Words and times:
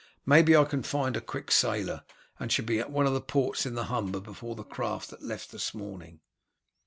Maybe 0.25 0.55
I 0.57 0.63
can 0.63 0.81
find 0.81 1.15
a 1.15 1.21
quick 1.21 1.51
sailer, 1.51 2.01
and 2.39 2.51
shall 2.51 2.65
be 2.65 2.79
at 2.79 2.89
one 2.89 3.05
of 3.05 3.13
the 3.13 3.21
ports 3.21 3.67
in 3.67 3.75
the 3.75 3.83
Humber 3.83 4.19
before 4.19 4.55
the 4.55 4.63
craft 4.63 5.11
that 5.11 5.21
left 5.21 5.51
this 5.51 5.75
morning." 5.75 6.21